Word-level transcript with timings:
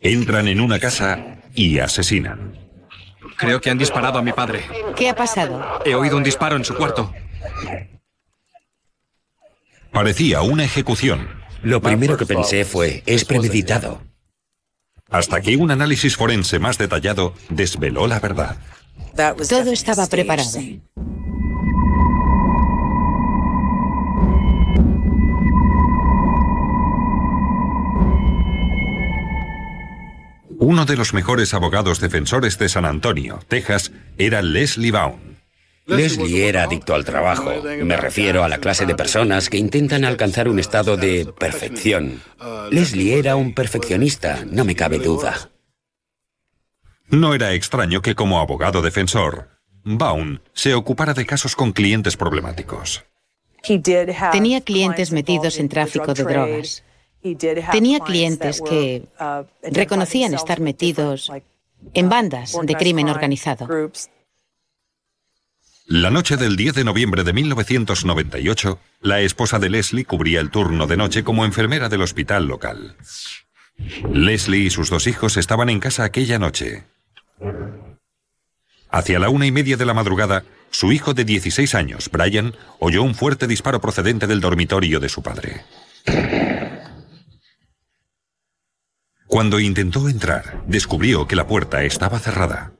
Entran 0.00 0.48
en 0.48 0.60
una 0.60 0.78
casa 0.78 1.36
y 1.54 1.78
asesinan. 1.78 2.58
Creo 3.36 3.60
que 3.60 3.70
han 3.70 3.78
disparado 3.78 4.18
a 4.18 4.22
mi 4.22 4.32
padre. 4.32 4.64
¿Qué 4.96 5.10
ha 5.10 5.14
pasado? 5.14 5.62
He 5.84 5.94
oído 5.94 6.16
un 6.16 6.22
disparo 6.22 6.56
en 6.56 6.64
su 6.64 6.74
cuarto. 6.74 7.12
Parecía 9.92 10.42
una 10.42 10.64
ejecución. 10.64 11.28
Lo 11.62 11.82
primero 11.82 12.16
que 12.16 12.26
pensé 12.26 12.64
fue, 12.64 13.02
es 13.06 13.24
premeditado. 13.24 14.02
Hasta 15.10 15.40
que 15.40 15.56
un 15.56 15.70
análisis 15.70 16.16
forense 16.16 16.58
más 16.58 16.78
detallado 16.78 17.34
desveló 17.48 18.06
la 18.06 18.20
verdad. 18.20 18.56
Todo 19.16 19.72
estaba 19.72 20.06
preparado. 20.06 20.60
Uno 30.70 30.84
de 30.84 30.96
los 30.96 31.14
mejores 31.14 31.52
abogados 31.52 31.98
defensores 31.98 32.56
de 32.56 32.68
San 32.68 32.84
Antonio, 32.84 33.40
Texas, 33.48 33.90
era 34.18 34.40
Leslie 34.40 34.92
Baum. 34.92 35.18
Leslie 35.84 36.48
era 36.48 36.62
adicto 36.62 36.94
al 36.94 37.04
trabajo. 37.04 37.50
Me 37.82 37.96
refiero 37.96 38.44
a 38.44 38.48
la 38.48 38.58
clase 38.58 38.86
de 38.86 38.94
personas 38.94 39.50
que 39.50 39.56
intentan 39.56 40.04
alcanzar 40.04 40.48
un 40.48 40.60
estado 40.60 40.96
de 40.96 41.26
perfección. 41.36 42.22
Leslie 42.70 43.18
era 43.18 43.34
un 43.34 43.52
perfeccionista, 43.52 44.44
no 44.48 44.64
me 44.64 44.76
cabe 44.76 45.00
duda. 45.00 45.50
No 47.08 47.34
era 47.34 47.52
extraño 47.52 48.00
que 48.00 48.14
como 48.14 48.38
abogado 48.38 48.80
defensor, 48.80 49.48
Baum 49.82 50.38
se 50.52 50.74
ocupara 50.74 51.14
de 51.14 51.26
casos 51.26 51.56
con 51.56 51.72
clientes 51.72 52.16
problemáticos. 52.16 53.02
Tenía 54.30 54.60
clientes 54.60 55.10
metidos 55.10 55.58
en 55.58 55.68
tráfico 55.68 56.14
de 56.14 56.22
drogas. 56.22 56.84
Tenía 57.22 58.00
clientes 58.00 58.62
que 58.66 59.02
reconocían 59.62 60.34
estar 60.34 60.60
metidos 60.60 61.30
en 61.94 62.08
bandas 62.08 62.56
de 62.62 62.74
crimen 62.74 63.08
organizado. 63.08 63.68
La 65.86 66.10
noche 66.10 66.36
del 66.36 66.56
10 66.56 66.74
de 66.74 66.84
noviembre 66.84 67.24
de 67.24 67.32
1998, 67.32 68.78
la 69.00 69.20
esposa 69.22 69.58
de 69.58 69.70
Leslie 69.70 70.04
cubría 70.04 70.40
el 70.40 70.50
turno 70.50 70.86
de 70.86 70.96
noche 70.96 71.24
como 71.24 71.44
enfermera 71.44 71.88
del 71.88 72.02
hospital 72.02 72.46
local. 72.46 72.96
Leslie 74.12 74.66
y 74.66 74.70
sus 74.70 74.88
dos 74.88 75.06
hijos 75.08 75.36
estaban 75.36 75.68
en 75.68 75.80
casa 75.80 76.04
aquella 76.04 76.38
noche. 76.38 76.84
Hacia 78.88 79.18
la 79.18 79.30
una 79.30 79.46
y 79.46 79.52
media 79.52 79.76
de 79.76 79.84
la 79.84 79.94
madrugada, 79.94 80.44
su 80.70 80.92
hijo 80.92 81.12
de 81.12 81.24
16 81.24 81.74
años, 81.74 82.08
Brian, 82.10 82.54
oyó 82.78 83.02
un 83.02 83.14
fuerte 83.16 83.46
disparo 83.46 83.80
procedente 83.80 84.26
del 84.28 84.40
dormitorio 84.40 85.00
de 85.00 85.08
su 85.08 85.22
padre. 85.22 85.64
Cuando 89.30 89.60
intentó 89.60 90.08
entrar, 90.08 90.64
descubrió 90.66 91.28
que 91.28 91.36
la 91.36 91.46
puerta 91.46 91.84
estaba 91.84 92.18
cerrada. 92.18 92.72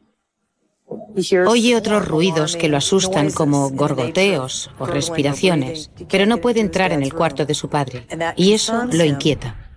Oye 1.47 1.77
otros 1.77 2.09
ruidos 2.09 2.57
que 2.57 2.69
lo 2.69 2.77
asustan 2.77 3.31
como 3.31 3.71
gorgoteos 3.71 4.73
o 4.81 4.87
respiraciones, 4.87 5.93
pero 6.11 6.27
no 6.27 6.39
puede 6.39 6.59
entrar 6.59 6.91
en 6.91 7.05
el 7.05 7.15
cuarto 7.15 7.47
de 7.47 7.55
su 7.55 7.69
padre, 7.69 8.05
y 8.35 8.53
eso 8.53 8.85
lo 8.93 9.05
inquieta. 9.05 9.71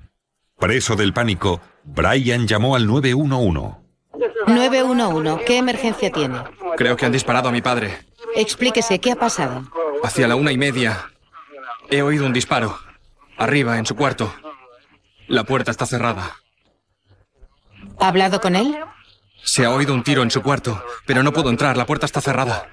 Preso 0.57 0.95
del 0.95 1.13
pánico, 1.13 1.61
Brian 1.83 2.47
llamó 2.47 2.75
al 2.75 2.87
911. 2.87 3.77
911, 4.47 5.45
¿qué 5.45 5.57
emergencia 5.57 6.11
tiene? 6.11 6.39
Creo 6.75 6.97
que 6.97 7.05
han 7.05 7.11
disparado 7.11 7.49
a 7.49 7.51
mi 7.51 7.61
padre. 7.61 7.99
Explíquese, 8.35 8.97
¿qué 8.99 9.11
ha 9.11 9.15
pasado? 9.15 9.69
Hacia 10.03 10.27
la 10.27 10.35
una 10.35 10.51
y 10.51 10.57
media. 10.57 11.11
He 11.91 12.01
oído 12.01 12.25
un 12.25 12.33
disparo. 12.33 12.79
Arriba, 13.37 13.77
en 13.77 13.85
su 13.85 13.95
cuarto. 13.95 14.33
La 15.27 15.43
puerta 15.43 15.69
está 15.69 15.85
cerrada. 15.85 16.42
¿Ha 17.99 18.07
hablado 18.07 18.41
con 18.41 18.55
él? 18.55 18.75
Se 19.43 19.65
ha 19.65 19.71
oído 19.71 19.93
un 19.93 20.03
tiro 20.03 20.23
en 20.23 20.31
su 20.31 20.41
cuarto, 20.41 20.83
pero 21.05 21.23
no 21.23 21.33
puedo 21.33 21.49
entrar, 21.49 21.77
la 21.77 21.85
puerta 21.85 22.05
está 22.05 22.21
cerrada. 22.21 22.69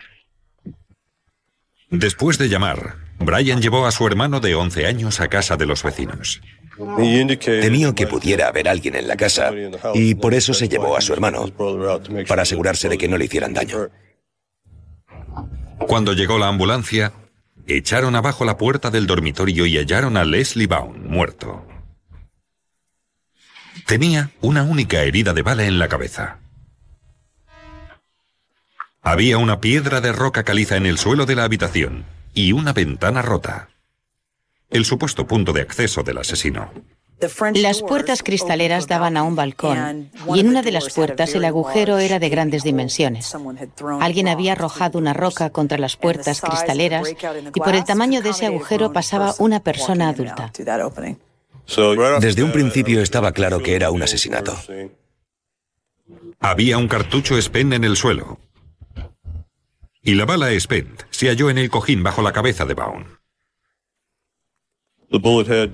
Después 1.90 2.38
de 2.38 2.48
llamar, 2.48 2.96
Brian 3.18 3.60
llevó 3.60 3.86
a 3.86 3.90
su 3.90 4.06
hermano 4.06 4.40
de 4.40 4.54
11 4.54 4.86
años 4.86 5.20
a 5.20 5.28
casa 5.28 5.56
de 5.56 5.66
los 5.66 5.82
vecinos. 5.82 6.40
Temió 7.42 7.94
que 7.94 8.06
pudiera 8.06 8.48
haber 8.48 8.68
alguien 8.68 8.94
en 8.94 9.08
la 9.08 9.16
casa 9.16 9.52
y 9.92 10.14
por 10.14 10.32
eso 10.32 10.54
se 10.54 10.68
llevó 10.68 10.96
a 10.96 11.00
su 11.00 11.12
hermano, 11.12 11.46
para 12.26 12.42
asegurarse 12.42 12.88
de 12.88 12.96
que 12.96 13.08
no 13.08 13.18
le 13.18 13.26
hicieran 13.26 13.52
daño. 13.52 13.88
Cuando 15.80 16.12
llegó 16.12 16.38
la 16.38 16.48
ambulancia, 16.48 17.12
echaron 17.66 18.14
abajo 18.14 18.44
la 18.44 18.56
puerta 18.56 18.90
del 18.90 19.06
dormitorio 19.06 19.66
y 19.66 19.76
hallaron 19.76 20.16
a 20.16 20.24
Leslie 20.24 20.66
Baum 20.66 20.96
muerto. 21.06 21.66
Tenía 23.90 24.30
una 24.40 24.62
única 24.62 25.02
herida 25.02 25.32
de 25.32 25.42
bala 25.42 25.64
en 25.64 25.80
la 25.80 25.88
cabeza. 25.88 26.38
Había 29.02 29.36
una 29.36 29.60
piedra 29.60 30.00
de 30.00 30.12
roca 30.12 30.44
caliza 30.44 30.76
en 30.76 30.86
el 30.86 30.96
suelo 30.96 31.26
de 31.26 31.34
la 31.34 31.42
habitación 31.42 32.04
y 32.32 32.52
una 32.52 32.72
ventana 32.72 33.20
rota. 33.20 33.68
El 34.68 34.84
supuesto 34.84 35.26
punto 35.26 35.52
de 35.52 35.62
acceso 35.62 36.04
del 36.04 36.18
asesino. 36.18 36.70
Las 37.54 37.82
puertas 37.82 38.22
cristaleras 38.22 38.86
daban 38.86 39.16
a 39.16 39.24
un 39.24 39.34
balcón 39.34 40.12
y 40.32 40.38
en 40.38 40.46
una 40.46 40.62
de 40.62 40.70
las 40.70 40.94
puertas 40.94 41.34
el 41.34 41.44
agujero 41.44 41.98
era 41.98 42.20
de 42.20 42.28
grandes 42.28 42.62
dimensiones. 42.62 43.36
Alguien 44.00 44.28
había 44.28 44.52
arrojado 44.52 45.00
una 45.00 45.14
roca 45.14 45.50
contra 45.50 45.78
las 45.78 45.96
puertas 45.96 46.40
cristaleras 46.40 47.08
y 47.52 47.58
por 47.58 47.74
el 47.74 47.84
tamaño 47.84 48.22
de 48.22 48.30
ese 48.30 48.46
agujero 48.46 48.92
pasaba 48.92 49.34
una 49.40 49.58
persona 49.58 50.10
adulta. 50.10 50.52
Desde 52.20 52.42
un 52.42 52.52
principio 52.52 53.00
estaba 53.00 53.32
claro 53.32 53.62
que 53.62 53.74
era 53.74 53.90
un 53.90 54.02
asesinato. 54.02 54.56
Había 56.40 56.78
un 56.78 56.88
cartucho 56.88 57.40
Spen 57.40 57.72
en 57.72 57.84
el 57.84 57.96
suelo. 57.96 58.40
Y 60.02 60.14
la 60.14 60.24
bala 60.24 60.48
Spent 60.58 61.02
se 61.10 61.28
halló 61.28 61.50
en 61.50 61.58
el 61.58 61.70
cojín 61.70 62.02
bajo 62.02 62.22
la 62.22 62.32
cabeza 62.32 62.64
de 62.64 62.74
Baum. 62.74 63.04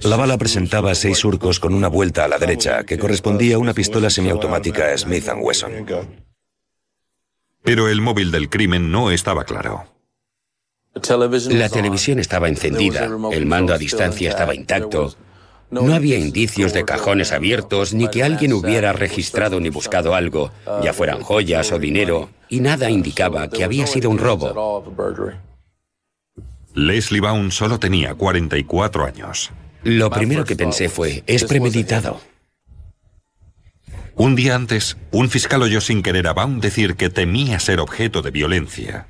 La 0.03 0.17
bala 0.17 0.39
presentaba 0.39 0.95
seis 0.95 1.19
surcos 1.19 1.61
con 1.61 1.75
una 1.75 1.89
vuelta 1.89 2.25
a 2.25 2.29
la 2.29 2.39
derecha 2.39 2.85
que 2.85 2.99
correspondía 2.99 3.57
a 3.57 3.59
una 3.59 3.75
pistola 3.75 4.11
semiautomática 4.11 4.97
Smith 4.97 5.29
Wesson. 5.37 5.87
Pero 7.63 7.89
el 7.89 8.01
móvil 8.01 8.31
del 8.31 8.49
crimen 8.49 8.91
no 8.91 9.11
estaba 9.11 9.45
claro. 9.45 9.85
La 11.51 11.69
televisión 11.69 12.19
estaba 12.19 12.49
encendida, 12.49 13.11
el 13.33 13.47
mando 13.47 13.75
a 13.75 13.79
distancia 13.79 14.31
estaba 14.31 14.55
intacto. 14.55 15.15
No 15.71 15.95
había 15.95 16.19
indicios 16.19 16.73
de 16.73 16.85
cajones 16.85 17.33
abiertos 17.33 17.93
ni 17.93 18.09
que 18.09 18.23
alguien 18.23 18.53
hubiera 18.53 18.93
registrado 18.93 19.59
ni 19.61 19.69
buscado 19.69 20.15
algo, 20.15 20.53
ya 20.83 20.93
fueran 20.93 21.23
joyas 21.23 21.73
o 21.73 21.79
dinero, 21.79 22.31
y 22.49 22.61
nada 22.61 22.91
indicaba 22.91 23.49
que 23.49 23.65
había 23.65 23.87
sido 23.87 24.11
un 24.11 24.19
robo. 24.19 24.85
Leslie 26.75 27.21
Baum 27.21 27.51
solo 27.51 27.81
tenía 27.81 28.15
44 28.15 29.07
años. 29.07 29.51
Lo 29.83 30.11
primero 30.11 30.45
que 30.45 30.57
pensé 30.57 30.89
fue, 30.89 31.25
es 31.27 31.45
premeditado. 31.45 32.21
Un 34.15 34.35
día 34.35 34.55
antes, 34.55 34.97
un 35.11 35.29
fiscal 35.29 35.63
oyó 35.63 35.81
sin 35.81 36.03
querer 36.03 36.27
a 36.27 36.33
Baum 36.33 36.61
decir 36.61 36.97
que 36.97 37.11
temía 37.11 37.59
ser 37.61 37.81
objeto 37.81 38.23
de 38.23 38.31
violencia. 38.31 39.09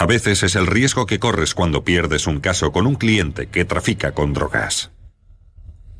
A 0.00 0.06
veces 0.06 0.42
es 0.42 0.56
el 0.56 0.66
riesgo 0.66 1.04
que 1.04 1.18
corres 1.18 1.52
cuando 1.54 1.84
pierdes 1.84 2.26
un 2.26 2.40
caso 2.40 2.72
con 2.72 2.86
un 2.86 2.94
cliente 2.94 3.48
que 3.48 3.66
trafica 3.66 4.12
con 4.12 4.32
drogas. 4.32 4.90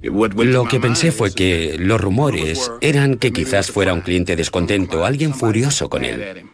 Lo 0.01 0.65
que 0.65 0.81
pensé 0.81 1.13
fue 1.13 1.35
que 1.35 1.77
los 1.79 2.01
rumores 2.01 2.73
eran 2.81 3.19
que 3.19 3.31
quizás 3.31 3.71
fuera 3.71 3.93
un 3.93 4.01
cliente 4.01 4.37
descontento, 4.37 5.05
alguien 5.05 5.35
furioso 5.35 5.91
con 5.91 6.07
él. 6.07 6.47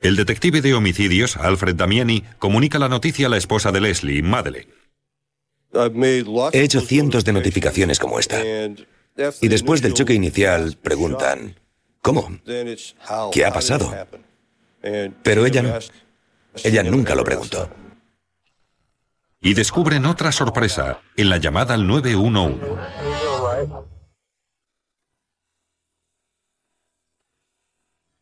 El 0.00 0.16
detective 0.16 0.60
de 0.60 0.74
homicidios, 0.74 1.36
Alfred 1.36 1.76
Damiani, 1.76 2.24
comunica 2.40 2.80
la 2.80 2.88
noticia 2.88 3.28
a 3.28 3.30
la 3.30 3.36
esposa 3.36 3.70
de 3.70 3.82
Leslie, 3.82 4.24
Madeleine. 4.24 4.72
He 6.52 6.62
hecho 6.64 6.80
cientos 6.80 7.24
de 7.24 7.32
notificaciones 7.32 8.00
como 8.00 8.18
esta. 8.18 8.42
Y 9.40 9.46
después 9.46 9.82
del 9.82 9.94
choque 9.94 10.14
inicial 10.14 10.76
preguntan, 10.82 11.60
¿cómo? 12.02 12.28
¿Qué 13.32 13.44
ha 13.44 13.52
pasado? 13.52 13.94
Pero 15.22 15.46
ella 15.46 15.62
no. 15.62 15.78
Ella 16.62 16.82
nunca 16.82 17.14
lo 17.14 17.24
preguntó. 17.24 17.68
Y 19.40 19.54
descubren 19.54 20.06
otra 20.06 20.32
sorpresa 20.32 21.00
en 21.16 21.28
la 21.28 21.38
llamada 21.38 21.74
al 21.74 21.86
911. 21.86 22.60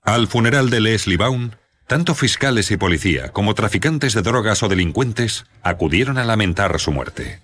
Al 0.02 0.26
funeral 0.26 0.68
de 0.68 0.80
Leslie 0.80 1.16
Baum, 1.16 1.52
tanto 1.86 2.14
fiscales 2.14 2.70
y 2.72 2.76
policía 2.76 3.28
como 3.28 3.54
traficantes 3.54 4.14
de 4.14 4.22
drogas 4.22 4.62
o 4.62 4.68
delincuentes 4.68 5.46
acudieron 5.62 6.18
a 6.18 6.24
lamentar 6.24 6.80
su 6.80 6.90
muerte. 6.90 7.40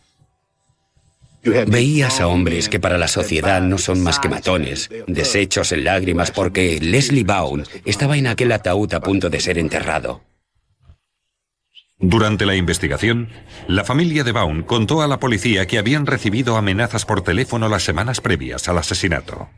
Veías 1.45 2.21
a 2.21 2.27
hombres 2.27 2.69
que 2.69 2.81
para 2.81 2.99
la 2.99 3.07
sociedad 3.07 3.63
no 3.63 3.79
son 3.79 4.03
más 4.03 4.19
que 4.19 4.29
matones, 4.29 4.91
deshechos 5.07 5.71
en 5.71 5.85
lágrimas 5.85 6.33
porque 6.33 6.81
Leslie 6.81 7.23
Baum 7.23 7.63
estaba 7.85 8.17
en 8.17 8.27
aquel 8.27 8.51
ataúd 8.51 8.93
a 8.93 9.01
punto 9.01 9.31
de 9.31 9.41
ser 9.41 9.57
enterrado. 9.59 10.23
Durante 12.01 12.47
la 12.47 12.55
investigación, 12.55 13.29
la 13.67 13.85
familia 13.85 14.23
de 14.23 14.31
Baum 14.31 14.63
contó 14.63 15.03
a 15.03 15.09
la 15.09 15.19
policía 15.19 15.67
que 15.67 15.79
habían 15.79 16.07
recibido 16.07 16.57
amenazas 16.57 17.05
por 17.05 17.23
teléfono 17.23 17.69
las 17.69 17.83
semanas 17.83 18.21
previas 18.21 18.69
al 18.69 18.79
asesinato. 18.79 19.49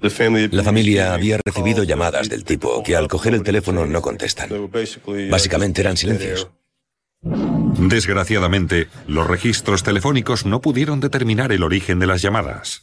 La 0.00 0.62
familia 0.62 1.14
había 1.14 1.38
recibido 1.42 1.82
llamadas 1.82 2.28
del 2.28 2.44
tipo 2.44 2.82
que 2.82 2.94
al 2.94 3.08
coger 3.08 3.32
el 3.32 3.42
teléfono 3.42 3.86
no 3.86 4.02
contestan. 4.02 4.50
Básicamente 5.30 5.80
eran 5.80 5.96
silencios. 5.96 6.50
Desgraciadamente, 7.22 8.88
los 9.06 9.26
registros 9.26 9.82
telefónicos 9.82 10.44
no 10.44 10.60
pudieron 10.60 11.00
determinar 11.00 11.52
el 11.52 11.62
origen 11.62 11.98
de 11.98 12.06
las 12.06 12.20
llamadas. 12.20 12.82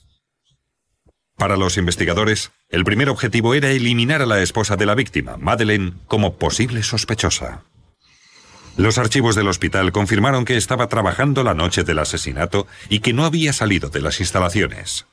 Para 1.38 1.58
los 1.58 1.78
investigadores, 1.78 2.52
el 2.70 2.84
primer 2.84 3.10
objetivo 3.10 3.54
era 3.54 3.70
eliminar 3.70 4.24
a 4.24 4.26
la 4.26 4.42
esposa 4.42 4.76
de 4.76 4.88
la 4.88 4.96
víctima, 4.96 5.38
Madeleine, 5.38 5.94
como 6.08 6.38
posible 6.38 6.82
sospechosa. 6.82 7.66
Los 8.78 8.98
archivos 8.98 9.36
del 9.36 9.48
hospital 9.48 9.92
confirmaron 9.92 10.46
que 10.46 10.58
estaba 10.58 10.88
trabajando 10.88 11.44
la 11.44 11.54
noche 11.54 11.84
del 11.84 12.00
asesinato 12.00 12.68
y 12.90 13.00
que 13.00 13.14
no 13.14 13.26
había 13.26 13.54
salido 13.54 13.90
de 13.90 14.02
las 14.02 14.20
instalaciones. 14.20 15.06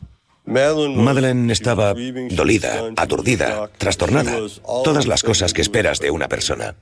Madeleine 0.46 1.52
estaba 1.52 1.94
dolida, 2.30 2.90
aturdida, 2.96 3.68
trastornada. 3.76 4.38
Todas 4.84 5.06
las 5.06 5.22
cosas 5.22 5.52
que 5.52 5.60
esperas 5.60 6.00
de 6.00 6.10
una 6.10 6.28
persona. 6.28 6.74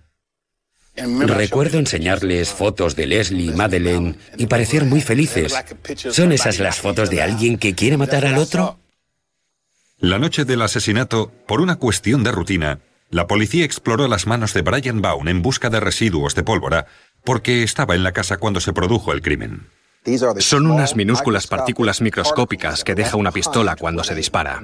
Recuerdo 0.94 1.78
enseñarles 1.78 2.50
fotos 2.50 2.96
de 2.96 3.06
Leslie 3.06 3.46
y 3.46 3.54
Madeleine 3.54 4.14
y 4.36 4.46
parecer 4.46 4.84
muy 4.84 5.00
felices. 5.00 5.54
¿Son 6.10 6.32
esas 6.32 6.58
las 6.58 6.80
fotos 6.80 7.10
de 7.10 7.22
alguien 7.22 7.58
que 7.58 7.74
quiere 7.74 7.96
matar 7.96 8.24
al 8.24 8.38
otro? 8.38 8.78
La 9.98 10.18
noche 10.18 10.44
del 10.44 10.62
asesinato, 10.62 11.32
por 11.46 11.60
una 11.60 11.76
cuestión 11.76 12.22
de 12.22 12.30
rutina, 12.30 12.80
la 13.10 13.26
policía 13.26 13.64
exploró 13.64 14.08
las 14.08 14.26
manos 14.26 14.52
de 14.54 14.62
Brian 14.62 15.00
Baum 15.00 15.28
en 15.28 15.42
busca 15.42 15.70
de 15.70 15.80
residuos 15.80 16.34
de 16.34 16.42
pólvora 16.42 16.86
porque 17.24 17.62
estaba 17.62 17.94
en 17.94 18.02
la 18.02 18.12
casa 18.12 18.38
cuando 18.38 18.60
se 18.60 18.72
produjo 18.72 19.12
el 19.12 19.22
crimen. 19.22 19.68
Son 20.38 20.70
unas 20.70 20.94
minúsculas 20.94 21.46
partículas 21.46 22.00
microscópicas 22.00 22.84
que 22.84 22.94
deja 22.94 23.16
una 23.16 23.32
pistola 23.32 23.76
cuando 23.76 24.04
se 24.04 24.14
dispara. 24.14 24.62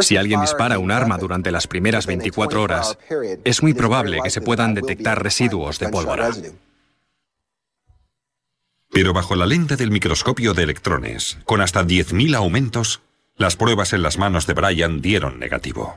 Si 0.00 0.16
alguien 0.16 0.40
dispara 0.40 0.78
un 0.78 0.90
arma 0.90 1.18
durante 1.18 1.50
las 1.50 1.66
primeras 1.66 2.06
24 2.06 2.62
horas, 2.62 2.98
es 3.44 3.62
muy 3.62 3.74
probable 3.74 4.20
que 4.22 4.30
se 4.30 4.40
puedan 4.40 4.74
detectar 4.74 5.22
residuos 5.22 5.78
de 5.78 5.88
pólvora. 5.88 6.30
Pero 8.92 9.12
bajo 9.12 9.36
la 9.36 9.46
lente 9.46 9.76
del 9.76 9.92
microscopio 9.92 10.52
de 10.54 10.64
electrones, 10.64 11.38
con 11.44 11.60
hasta 11.60 11.84
10.000 11.84 12.34
aumentos, 12.34 13.02
las 13.40 13.56
pruebas 13.56 13.94
en 13.94 14.02
las 14.02 14.18
manos 14.18 14.46
de 14.46 14.52
Brian 14.52 15.00
dieron 15.00 15.38
negativo. 15.38 15.96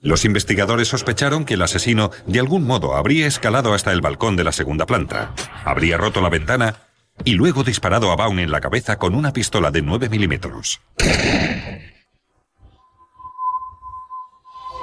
Los 0.00 0.24
investigadores 0.24 0.88
sospecharon 0.88 1.44
que 1.44 1.54
el 1.54 1.62
asesino 1.62 2.10
de 2.26 2.40
algún 2.40 2.66
modo 2.66 2.96
habría 2.96 3.28
escalado 3.28 3.72
hasta 3.72 3.92
el 3.92 4.00
balcón 4.00 4.34
de 4.34 4.42
la 4.42 4.50
segunda 4.50 4.84
planta, 4.84 5.32
habría 5.64 5.96
roto 5.96 6.20
la 6.20 6.28
ventana 6.28 6.88
y 7.24 7.34
luego 7.34 7.62
disparado 7.62 8.10
a 8.10 8.16
Baum 8.16 8.40
en 8.40 8.50
la 8.50 8.60
cabeza 8.60 8.98
con 8.98 9.14
una 9.14 9.32
pistola 9.32 9.70
de 9.70 9.82
9 9.82 10.08
milímetros. 10.08 10.80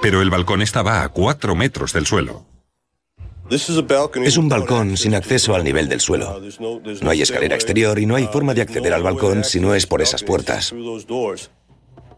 Pero 0.01 0.21
el 0.21 0.29
balcón 0.29 0.61
estaba 0.61 1.03
a 1.03 1.09
4 1.09 1.53
metros 1.53 1.91
del 1.91 2.05
suelo. 2.05 2.45
Es 3.49 4.37
un 4.37 4.49
balcón 4.49 4.97
sin 4.97 5.15
acceso 5.15 5.55
al 5.55 5.63
nivel 5.63 5.87
del 5.87 6.01
suelo. 6.01 6.41
No 7.01 7.09
hay 7.09 7.21
escalera 7.21 7.55
exterior 7.55 7.97
y 7.97 8.05
no 8.05 8.15
hay 8.15 8.27
forma 8.27 8.53
de 8.53 8.61
acceder 8.61 8.93
al 8.93 9.03
balcón 9.03 9.43
si 9.43 9.59
no 9.59 9.73
es 9.73 9.85
por 9.85 10.01
esas 10.01 10.23
puertas. 10.23 10.73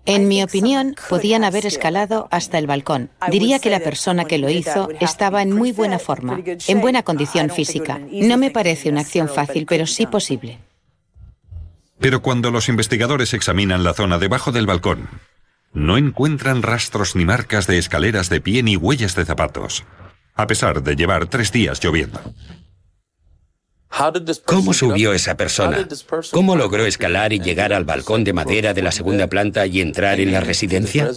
En 0.06 0.28
mi 0.28 0.42
opinión, 0.42 0.96
podían 1.08 1.44
haber 1.44 1.68
escalado 1.68 2.28
hasta 2.32 2.58
el 2.58 2.66
balcón. 2.66 3.12
Diría 3.30 3.60
que 3.60 3.70
la 3.70 3.80
persona 3.80 4.26
que 4.26 4.40
lo 4.40 4.50
hizo 4.50 4.90
estaba 5.00 5.44
en 5.44 5.52
muy 5.52 5.72
buena 5.72 6.00
forma, 6.00 6.42
en 6.68 6.82
buena 6.82 7.04
condición 7.04 7.52
física. 7.52 8.00
No 8.12 8.38
me 8.38 8.50
parece 8.50 8.90
una 8.90 9.02
acción 9.02 9.30
fácil, 9.30 9.68
pero 9.68 9.86
sí 9.86 10.08
posible. 10.08 10.60
Pero 12.00 12.22
cuando 12.22 12.50
los 12.50 12.70
investigadores 12.70 13.34
examinan 13.34 13.84
la 13.84 13.94
zona 13.94 14.18
debajo 14.18 14.52
del 14.52 14.66
balcón, 14.66 15.10
no 15.74 15.98
encuentran 15.98 16.64
rastros 16.64 17.16
ni 17.16 17.26
marcas 17.26 17.68
de 17.68 17.78
escaleras 17.78 18.30
de 18.30 18.42
pie 18.42 18.64
ni 18.64 18.78
huellas 18.78 19.16
de 19.16 19.26
zapatos 19.26 19.84
a 20.40 20.48
pesar 20.48 20.82
de 20.82 20.96
llevar 20.96 21.28
tres 21.28 21.52
días 21.52 21.82
lloviendo. 21.82 22.22
¿Cómo 24.46 24.72
subió 24.72 25.12
esa 25.12 25.36
persona? 25.36 25.86
¿Cómo 26.32 26.56
logró 26.56 26.86
escalar 26.86 27.34
y 27.34 27.42
llegar 27.42 27.74
al 27.74 27.84
balcón 27.84 28.24
de 28.24 28.32
madera 28.32 28.74
de 28.74 28.82
la 28.82 28.94
segunda 28.94 29.28
planta 29.28 29.66
y 29.66 29.82
entrar 29.82 30.22
en 30.22 30.32
la 30.32 30.40
residencia? 30.40 31.12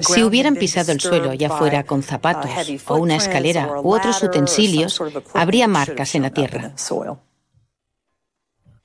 Si 0.00 0.22
hubieran 0.22 0.56
pisado 0.56 0.92
el 0.92 1.00
suelo, 1.00 1.34
ya 1.34 1.50
fuera 1.50 1.84
con 1.84 2.02
zapatos 2.02 2.50
o 2.86 2.96
una 2.96 3.16
escalera 3.16 3.78
u 3.82 3.94
otros 3.94 4.22
utensilios, 4.22 5.02
habría 5.34 5.68
marcas 5.68 6.14
en 6.14 6.22
la 6.22 6.30
tierra. 6.30 6.72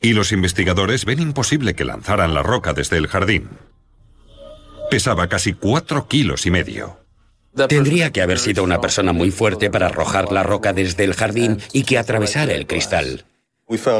Y 0.02 0.12
los 0.12 0.34
investigadores 0.34 1.06
ven 1.06 1.22
imposible 1.22 1.75
que 1.75 1.86
lanzaran 1.86 2.34
la 2.34 2.44
roca 2.44 2.74
desde 2.74 2.98
el 2.98 3.08
jardín. 3.08 3.52
Pesaba 4.92 5.30
casi 5.30 5.54
cuatro 5.54 6.10
kilos 6.10 6.46
y 6.46 6.52
medio. 6.52 7.02
Tendría 7.67 8.11
que 8.11 8.21
haber 8.21 8.39
sido 8.39 8.63
una 8.63 8.81
persona 8.81 9.13
muy 9.13 9.29
fuerte 9.29 9.69
para 9.69 9.88
arrojar 9.88 10.31
la 10.31 10.44
roca 10.44 10.73
desde 10.73 11.03
el 11.03 11.13
jardín 11.13 11.59
y 11.71 11.83
que 11.83 11.97
atravesara 11.97 12.53
el 12.53 12.65
cristal. 12.65 13.25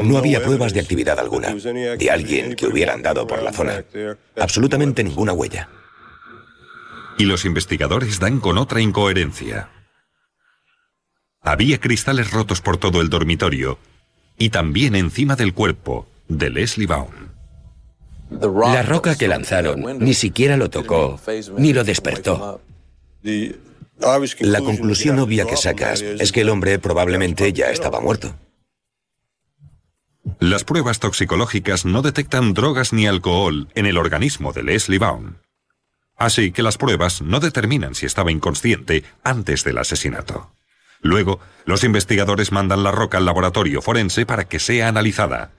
No 0.02 0.18
había 0.18 0.42
pruebas 0.42 0.74
de 0.74 0.80
actividad 0.80 1.18
alguna, 1.18 1.54
de 1.54 2.10
alguien 2.10 2.54
que 2.54 2.66
hubiera 2.66 2.94
andado 2.94 3.26
por 3.26 3.42
la 3.42 3.52
zona. 3.52 3.84
Absolutamente 4.38 5.04
ninguna 5.04 5.32
huella. 5.32 5.68
Y 7.16 7.24
los 7.24 7.44
investigadores 7.44 8.18
dan 8.18 8.40
con 8.40 8.58
otra 8.58 8.80
incoherencia. 8.80 9.70
Había 11.42 11.78
cristales 11.78 12.30
rotos 12.30 12.60
por 12.60 12.76
todo 12.76 13.00
el 13.00 13.08
dormitorio 13.08 13.78
y 14.36 14.50
también 14.50 14.96
encima 14.96 15.36
del 15.36 15.54
cuerpo 15.54 16.08
de 16.28 16.50
Leslie 16.50 16.86
Baum. 16.86 17.12
La 18.30 18.82
roca 18.82 19.16
que 19.16 19.28
lanzaron 19.28 19.98
ni 19.98 20.14
siquiera 20.14 20.56
lo 20.56 20.70
tocó, 20.70 21.20
ni 21.56 21.72
lo 21.72 21.84
despertó. 21.84 22.60
La 23.24 24.60
conclusión 24.60 25.18
obvia 25.18 25.46
que 25.46 25.56
sacas 25.56 26.02
es 26.02 26.30
que 26.30 26.42
el 26.42 26.50
hombre 26.50 26.78
probablemente 26.78 27.52
ya 27.52 27.70
estaba 27.70 28.00
muerto. 28.00 28.34
Las 30.40 30.64
pruebas 30.64 31.00
toxicológicas 31.00 31.84
no 31.84 32.02
detectan 32.02 32.54
drogas 32.54 32.92
ni 32.92 33.06
alcohol 33.06 33.68
en 33.74 33.86
el 33.86 33.96
organismo 33.96 34.52
de 34.52 34.62
Leslie 34.62 34.98
Baum. 34.98 35.36
Así 36.16 36.52
que 36.52 36.62
las 36.62 36.76
pruebas 36.76 37.22
no 37.22 37.40
determinan 37.40 37.94
si 37.94 38.06
estaba 38.06 38.30
inconsciente 38.30 39.04
antes 39.22 39.64
del 39.64 39.78
asesinato. 39.78 40.52
Luego, 41.00 41.40
los 41.64 41.84
investigadores 41.84 42.52
mandan 42.52 42.82
la 42.82 42.92
roca 42.92 43.18
al 43.18 43.24
laboratorio 43.24 43.82
forense 43.82 44.26
para 44.26 44.44
que 44.44 44.58
sea 44.58 44.88
analizada. 44.88 45.52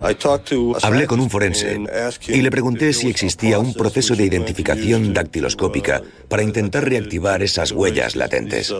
Hablé 0.00 1.06
con 1.08 1.18
un 1.18 1.28
forense 1.28 1.80
y 2.28 2.40
le 2.42 2.50
pregunté 2.50 2.92
si 2.92 3.08
existía 3.08 3.58
un 3.58 3.74
proceso 3.74 4.14
de 4.14 4.24
identificación 4.24 5.12
dactiloscópica 5.12 6.02
para 6.28 6.44
intentar 6.44 6.84
reactivar 6.84 7.42
esas 7.42 7.72
huellas 7.72 8.14
latentes. 8.14 8.72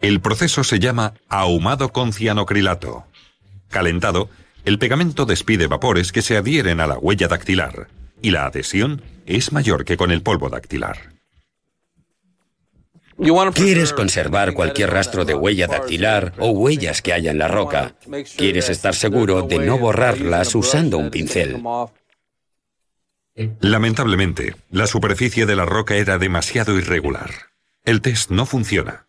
El 0.00 0.20
proceso 0.20 0.62
se 0.62 0.78
llama 0.78 1.14
ahumado 1.28 1.88
con 1.88 2.12
cianocrilato. 2.12 3.06
Calentado, 3.68 4.28
el 4.64 4.78
pegamento 4.78 5.24
despide 5.24 5.66
vapores 5.66 6.12
que 6.12 6.20
se 6.20 6.36
adhieren 6.36 6.80
a 6.80 6.86
la 6.86 6.98
huella 6.98 7.28
dactilar 7.28 7.88
y 8.20 8.30
la 8.30 8.46
adhesión 8.46 9.02
es 9.24 9.52
mayor 9.52 9.86
que 9.86 9.96
con 9.96 10.10
el 10.10 10.22
polvo 10.22 10.50
dactilar. 10.50 11.17
Quieres 13.54 13.92
conservar 13.92 14.54
cualquier 14.54 14.90
rastro 14.90 15.24
de 15.24 15.34
huella 15.34 15.66
dactilar 15.66 16.34
o 16.38 16.50
huellas 16.50 17.02
que 17.02 17.12
haya 17.12 17.32
en 17.32 17.38
la 17.38 17.48
roca. 17.48 17.96
Quieres 18.36 18.68
estar 18.68 18.94
seguro 18.94 19.42
de 19.42 19.58
no 19.58 19.76
borrarlas 19.78 20.54
usando 20.54 20.98
un 20.98 21.10
pincel. 21.10 21.62
Lamentablemente, 23.60 24.54
la 24.70 24.86
superficie 24.86 25.46
de 25.46 25.56
la 25.56 25.64
roca 25.64 25.96
era 25.96 26.18
demasiado 26.18 26.78
irregular. 26.78 27.30
El 27.84 28.02
test 28.02 28.30
no 28.30 28.46
funciona. 28.46 29.08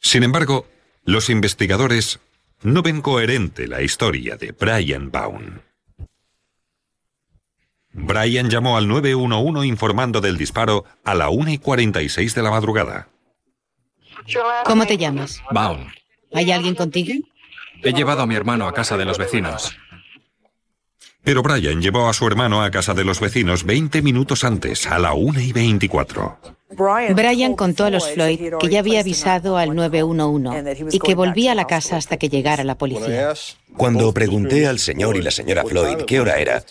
Sin 0.00 0.22
embargo, 0.22 0.66
los 1.04 1.30
investigadores 1.30 2.20
no 2.62 2.82
ven 2.82 3.02
coherente 3.02 3.66
la 3.66 3.82
historia 3.82 4.36
de 4.36 4.52
Brian 4.52 5.10
Baum. 5.10 5.60
Brian 7.92 8.50
llamó 8.50 8.76
al 8.76 8.88
911 8.88 9.66
informando 9.66 10.20
del 10.20 10.36
disparo 10.36 10.84
a 11.04 11.14
la 11.14 11.30
1 11.30 11.50
y 11.50 11.58
46 11.58 12.34
de 12.34 12.42
la 12.42 12.50
madrugada. 12.50 13.08
¿Cómo 14.64 14.86
te 14.86 14.96
llamas? 14.96 15.42
Baum. 15.50 15.88
¿Hay 16.34 16.52
alguien 16.52 16.74
contigo? 16.74 17.14
He 17.82 17.92
llevado 17.92 18.22
a 18.22 18.26
mi 18.26 18.34
hermano 18.34 18.66
a 18.66 18.74
casa 18.74 18.96
de 18.96 19.04
los 19.04 19.18
vecinos. 19.18 19.76
Pero 21.28 21.42
Brian 21.42 21.82
llevó 21.82 22.08
a 22.08 22.14
su 22.14 22.26
hermano 22.26 22.62
a 22.62 22.70
casa 22.70 22.94
de 22.94 23.04
los 23.04 23.20
vecinos 23.20 23.64
20 23.64 24.00
minutos 24.00 24.44
antes, 24.44 24.86
a 24.86 24.98
la 24.98 25.12
1 25.12 25.38
y 25.42 25.52
24. 25.52 26.38
Brian 27.14 27.54
contó 27.54 27.84
a 27.84 27.90
los 27.90 28.10
Floyd 28.12 28.54
que 28.58 28.68
ya 28.70 28.78
había 28.78 29.00
avisado 29.00 29.58
al 29.58 29.76
911 29.76 30.86
y 30.90 30.98
que 30.98 31.14
volvía 31.14 31.52
a 31.52 31.54
la 31.54 31.66
casa 31.66 31.98
hasta 31.98 32.16
que 32.16 32.30
llegara 32.30 32.64
la 32.64 32.78
policía. 32.78 33.34
Cuando 33.76 34.14
pregunté 34.14 34.66
al 34.66 34.78
señor 34.78 35.18
y 35.18 35.22
la 35.22 35.30
señora 35.30 35.64
Floyd 35.64 35.98
qué 36.06 36.18
hora 36.18 36.38
era, 36.38 36.64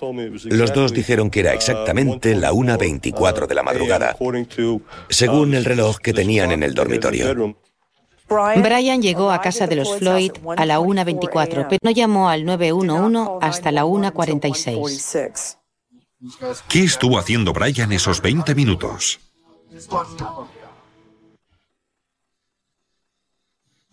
los 0.46 0.74
dos 0.74 0.92
dijeron 0.92 1.30
que 1.30 1.42
era 1.42 1.54
exactamente 1.54 2.34
la 2.34 2.52
1.24 2.52 3.46
de 3.46 3.54
la 3.54 3.62
madrugada, 3.62 4.18
según 5.10 5.54
el 5.54 5.66
reloj 5.66 6.00
que 6.00 6.14
tenían 6.14 6.52
en 6.52 6.64
el 6.64 6.74
dormitorio. 6.74 7.56
Brian 8.30 9.02
llegó 9.02 9.32
a 9.32 9.42
casa 9.42 9.68
de 9.68 9.76
los 9.76 9.98
Floyd 9.98 10.32
a 10.58 10.66
la 10.66 10.80
1.24, 10.80 11.68
pero 11.70 11.80
no 11.82 11.92
llamó 11.92 12.30
al 12.30 12.46
911 12.46 13.40
hasta 13.42 13.72
la 13.72 13.86
1.46. 13.86 15.58
¿Qué 16.68 16.84
estuvo 16.84 17.20
haciendo 17.20 17.54
Brian 17.54 17.92
esos 17.92 18.22
20 18.22 18.56
minutos? 18.56 19.20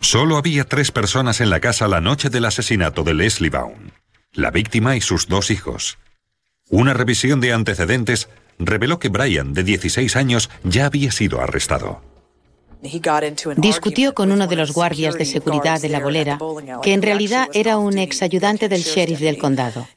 Solo 0.01 0.37
había 0.37 0.65
tres 0.65 0.91
personas 0.91 1.41
en 1.41 1.51
la 1.51 1.61
casa 1.61 1.89
la 1.89 2.01
noche 2.01 2.31
del 2.31 2.45
asesinato 2.45 3.05
de 3.05 3.15
Leslie 3.15 3.51
Baum, 3.51 3.91
la 4.33 4.51
víctima 4.51 4.97
y 4.97 5.01
sus 5.01 5.29
dos 5.29 5.51
hijos. 5.51 5.99
Una 6.71 6.93
revisión 6.95 7.41
de 7.41 7.53
antecedentes 7.53 8.29
reveló 8.59 8.99
que 8.99 9.09
Brian, 9.09 9.53
de 9.53 9.65
16 9.65 10.17
años, 10.17 10.51
ya 10.63 10.87
había 10.87 11.11
sido 11.11 11.41
arrestado. 11.41 12.14
Discutió 13.57 14.15
con 14.15 14.31
uno 14.31 14.47
de 14.47 14.57
los 14.57 14.73
guardias 14.73 15.15
de 15.15 15.25
seguridad 15.25 15.81
de 15.81 15.89
la 15.89 16.01
bolera, 16.01 16.39
que 16.83 16.93
en 16.93 17.03
realidad 17.03 17.49
era 17.53 17.79
un 17.79 17.99
ex 17.99 18.23
ayudante 18.23 18.69
del 18.69 18.83
sheriff 18.83 19.21
del 19.21 19.39
condado. 19.39 19.89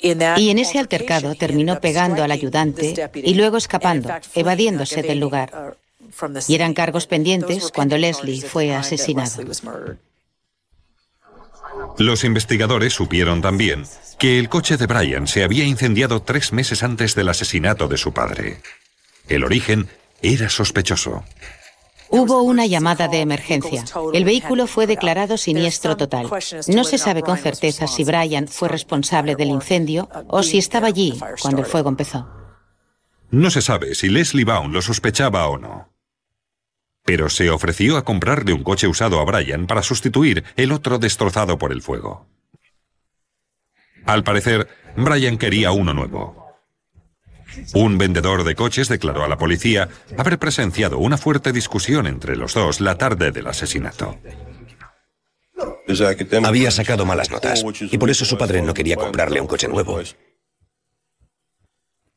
Y 0.00 0.50
en 0.50 0.58
ese 0.58 0.78
altercado 0.78 1.34
terminó 1.34 1.80
pegando 1.80 2.22
al 2.22 2.30
ayudante 2.30 3.10
y 3.14 3.34
luego 3.34 3.56
escapando, 3.56 4.10
evadiéndose 4.34 5.02
del 5.02 5.18
lugar. 5.18 5.76
Y 6.46 6.54
eran 6.54 6.74
cargos 6.74 7.06
pendientes 7.06 7.70
cuando 7.74 7.98
Leslie 7.98 8.42
fue 8.42 8.74
asesinado. 8.74 9.42
Los 11.98 12.24
investigadores 12.24 12.94
supieron 12.94 13.42
también 13.42 13.84
que 14.18 14.38
el 14.38 14.48
coche 14.48 14.76
de 14.76 14.86
Brian 14.86 15.26
se 15.26 15.44
había 15.44 15.64
incendiado 15.64 16.22
tres 16.22 16.52
meses 16.52 16.82
antes 16.82 17.14
del 17.14 17.28
asesinato 17.28 17.88
de 17.88 17.96
su 17.96 18.12
padre. 18.12 18.60
El 19.28 19.44
origen 19.44 19.88
era 20.22 20.48
sospechoso. 20.48 21.24
Hubo 22.10 22.42
una 22.42 22.66
llamada 22.66 23.08
de 23.08 23.20
emergencia. 23.20 23.84
El 24.12 24.24
vehículo 24.24 24.66
fue 24.66 24.86
declarado 24.86 25.36
siniestro 25.36 25.96
total. 25.96 26.28
No 26.68 26.84
se 26.84 26.98
sabe 26.98 27.22
con 27.22 27.36
certeza 27.36 27.86
si 27.86 28.04
Brian 28.04 28.48
fue 28.48 28.68
responsable 28.68 29.36
del 29.36 29.48
incendio 29.48 30.08
o 30.28 30.42
si 30.42 30.58
estaba 30.58 30.88
allí 30.88 31.18
cuando 31.40 31.60
el 31.60 31.66
fuego 31.66 31.88
empezó. 31.88 32.26
No 33.30 33.50
se 33.50 33.60
sabe 33.60 33.94
si 33.94 34.08
Leslie 34.08 34.44
Baum 34.44 34.72
lo 34.72 34.80
sospechaba 34.80 35.46
o 35.48 35.58
no. 35.58 35.92
Pero 37.04 37.28
se 37.28 37.50
ofreció 37.50 37.96
a 37.96 38.04
comprarle 38.04 38.52
un 38.52 38.62
coche 38.62 38.86
usado 38.86 39.20
a 39.20 39.24
Brian 39.24 39.66
para 39.66 39.82
sustituir 39.82 40.44
el 40.56 40.72
otro 40.72 40.98
destrozado 40.98 41.58
por 41.58 41.72
el 41.72 41.82
fuego. 41.82 42.26
Al 44.06 44.24
parecer, 44.24 44.68
Brian 44.96 45.36
quería 45.36 45.72
uno 45.72 45.92
nuevo. 45.92 46.37
Un 47.74 47.98
vendedor 47.98 48.44
de 48.44 48.54
coches 48.54 48.88
declaró 48.88 49.24
a 49.24 49.28
la 49.28 49.38
policía 49.38 49.88
haber 50.16 50.38
presenciado 50.38 50.98
una 50.98 51.18
fuerte 51.18 51.52
discusión 51.52 52.06
entre 52.06 52.36
los 52.36 52.54
dos 52.54 52.80
la 52.80 52.96
tarde 52.96 53.30
del 53.30 53.46
asesinato. 53.46 54.18
Había 56.44 56.70
sacado 56.70 57.04
malas 57.06 57.30
notas 57.30 57.64
y 57.80 57.98
por 57.98 58.10
eso 58.10 58.24
su 58.24 58.36
padre 58.36 58.62
no 58.62 58.74
quería 58.74 58.96
comprarle 58.96 59.40
un 59.40 59.46
coche 59.46 59.68
nuevo. 59.68 60.00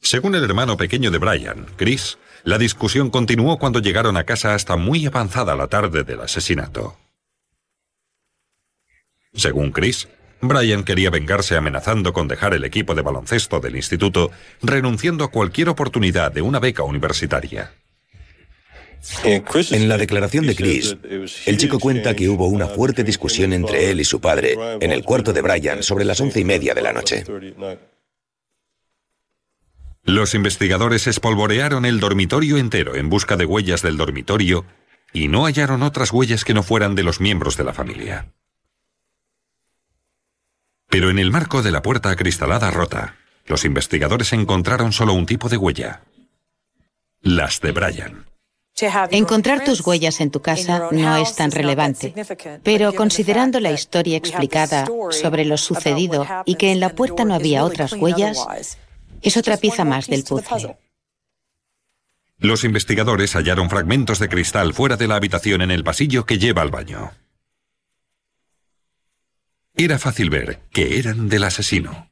Según 0.02 0.36
el 0.36 0.44
hermano 0.44 0.78
pequeño 0.78 1.12
de 1.12 1.20
Brian, 1.20 1.68
Chris, 1.78 2.18
la 2.44 2.58
discusión 2.58 3.10
continuó 3.10 3.58
cuando 3.60 3.80
llegaron 3.80 4.18
a 4.18 4.24
casa 4.24 4.56
hasta 4.56 4.76
muy 4.76 5.06
avanzada 5.06 5.56
la 5.56 5.68
tarde 5.68 6.04
del 6.04 6.22
asesinato. 6.22 6.98
Según 9.34 9.72
Chris, 9.72 10.10
Brian 10.42 10.84
quería 10.84 11.10
vengarse 11.10 11.56
amenazando 11.56 12.14
con 12.14 12.28
dejar 12.28 12.54
el 12.54 12.64
equipo 12.64 12.96
de 12.96 13.02
baloncesto 13.02 13.60
del 13.60 13.76
instituto, 13.76 14.32
renunciando 14.62 15.24
a 15.24 15.32
cualquier 15.32 15.70
oportunidad 15.70 16.32
de 16.32 16.42
una 16.42 16.60
beca 16.60 16.84
universitaria. 16.84 17.72
En 19.24 19.90
la 19.90 19.98
declaración 19.98 20.46
de 20.46 20.56
Chris, 20.56 20.96
el 21.46 21.58
chico 21.58 21.80
cuenta 21.80 22.16
que 22.16 22.30
hubo 22.30 22.48
una 22.48 22.68
fuerte 22.68 23.04
discusión 23.04 23.52
entre 23.52 23.90
él 23.90 24.00
y 24.00 24.06
su 24.06 24.22
padre 24.22 24.56
en 24.80 24.92
el 24.92 25.04
cuarto 25.04 25.34
de 25.34 25.42
Brian 25.42 25.82
sobre 25.82 26.06
las 26.06 26.22
once 26.22 26.40
y 26.40 26.46
media 26.46 26.76
de 26.76 26.82
la 26.82 26.94
noche. 26.94 27.24
Los 30.04 30.34
investigadores 30.34 31.08
espolvorearon 31.08 31.86
el 31.86 32.00
dormitorio 32.00 32.58
entero 32.58 32.96
en 32.96 33.10
busca 33.10 33.38
de 33.38 33.46
huellas 33.46 33.82
del 33.82 33.98
dormitorio 33.98 34.66
y 35.14 35.28
no 35.28 35.46
hallaron 35.46 35.84
otras 35.84 36.12
huellas 36.12 36.46
que 36.46 36.54
no 36.54 36.64
fueran 36.64 36.96
de 36.96 37.04
los 37.04 37.20
miembros 37.20 37.58
de 37.58 37.64
la 37.64 37.74
familia. 37.74 38.28
Pero 40.92 41.10
en 41.10 41.20
el 41.20 41.32
marco 41.32 41.64
de 41.64 41.72
la 41.72 41.82
puerta 41.82 42.12
acristalada 42.12 42.70
rota, 42.70 43.16
los 43.46 43.64
investigadores 43.64 44.34
encontraron 44.34 44.92
solo 44.92 45.14
un 45.14 45.26
tipo 45.26 45.48
de 45.48 45.56
huella. 45.56 46.02
Las 47.22 47.62
de 47.62 47.72
Brian. 47.72 48.26
Encontrar 49.12 49.64
tus 49.64 49.86
huellas 49.88 50.20
en 50.20 50.32
tu 50.32 50.42
casa 50.42 50.90
no 50.92 51.16
es 51.16 51.36
tan 51.36 51.52
relevante, 51.52 52.14
pero 52.64 52.94
considerando 52.94 53.62
la 53.62 53.72
historia 53.72 54.18
explicada 54.18 54.86
sobre 55.12 55.46
lo 55.46 55.58
sucedido 55.58 56.28
y 56.46 56.56
que 56.56 56.72
en 56.72 56.82
la 56.82 56.90
puerta 56.90 57.24
no 57.24 57.36
había 57.36 57.64
otras 57.64 57.94
huellas, 57.94 58.38
es 59.22 59.38
otra 59.38 59.56
pieza 59.58 59.86
más 59.86 60.08
del 60.08 60.26
puzzle. 60.26 60.76
Los 62.38 62.66
investigadores 62.66 63.34
hallaron 63.36 63.70
fragmentos 63.70 64.20
de 64.20 64.28
cristal 64.28 64.74
fuera 64.74 64.98
de 64.98 65.08
la 65.08 65.16
habitación 65.16 65.62
en 65.62 65.72
el 65.72 65.86
pasillo 65.86 66.26
que 66.26 66.38
lleva 66.38 66.64
al 66.64 66.72
baño. 66.72 67.12
Era 69.84 69.98
fácil 69.98 70.30
ver 70.30 70.60
que 70.72 71.00
eran 71.00 71.28
del 71.28 71.44
asesino. 71.44 72.08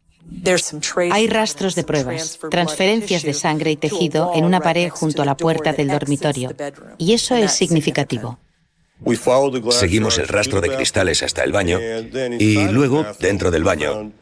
Hay 1.11 1.27
rastros 1.27 1.75
de 1.75 1.83
pruebas, 1.83 2.39
transferencias 2.49 3.21
de 3.21 3.35
sangre 3.35 3.69
y 3.69 3.75
tejido 3.75 4.31
en 4.33 4.43
una 4.43 4.59
pared 4.59 4.89
junto 4.89 5.21
a 5.21 5.25
la 5.25 5.37
puerta 5.37 5.71
del 5.73 5.89
dormitorio, 5.89 6.55
y 6.97 7.13
eso 7.13 7.35
es 7.35 7.51
significativo. 7.51 8.39
Seguimos 9.69 10.17
el 10.17 10.27
rastro 10.27 10.61
de 10.61 10.75
cristales 10.75 11.21
hasta 11.21 11.43
el 11.43 11.51
baño 11.51 11.79
y 12.39 12.67
luego, 12.69 13.05
dentro 13.19 13.51
del 13.51 13.63
baño, 13.63 14.13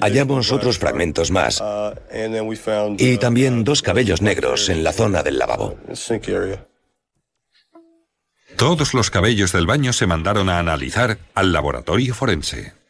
hallamos 0.00 0.52
otros 0.52 0.78
fragmentos 0.78 1.32
más 1.32 1.60
y 2.98 3.18
también 3.18 3.64
dos 3.64 3.82
cabellos 3.82 4.22
negros 4.22 4.68
en 4.68 4.84
la 4.84 4.92
zona 4.92 5.24
del 5.24 5.38
lavabo. 5.38 5.76
Todos 8.56 8.94
los 8.94 9.10
cabellos 9.10 9.50
del 9.50 9.66
baño 9.66 9.92
se 9.92 10.06
mandaron 10.06 10.48
a 10.48 10.60
analizar 10.60 11.18
al 11.34 11.52
laboratorio 11.52 12.14
forense. 12.14 12.81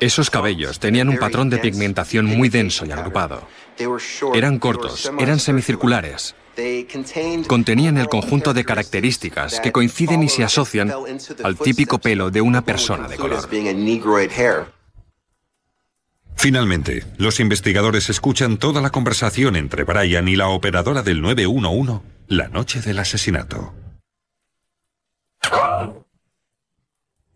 Esos 0.00 0.30
cabellos 0.30 0.78
tenían 0.78 1.08
un 1.08 1.18
patrón 1.18 1.50
de 1.50 1.58
pigmentación 1.58 2.26
muy 2.26 2.48
denso 2.48 2.84
y 2.86 2.92
agrupado. 2.92 3.46
Eran 4.34 4.58
cortos, 4.58 5.10
eran 5.18 5.38
semicirculares. 5.38 6.34
Contenían 7.46 7.96
el 7.96 8.08
conjunto 8.08 8.52
de 8.52 8.64
características 8.64 9.60
que 9.60 9.72
coinciden 9.72 10.22
y 10.22 10.28
se 10.28 10.44
asocian 10.44 10.92
al 11.42 11.56
típico 11.56 11.98
pelo 11.98 12.30
de 12.30 12.40
una 12.40 12.62
persona 12.62 13.08
de 13.08 13.16
color. 13.16 13.48
Finalmente, 16.36 17.04
los 17.18 17.38
investigadores 17.38 18.08
escuchan 18.08 18.56
toda 18.56 18.80
la 18.80 18.90
conversación 18.90 19.56
entre 19.56 19.84
Brian 19.84 20.26
y 20.26 20.36
la 20.36 20.48
operadora 20.48 21.02
del 21.02 21.20
911 21.20 22.00
la 22.30 22.48
noche 22.48 22.80
del 22.80 22.98
asesinato. 23.00 23.74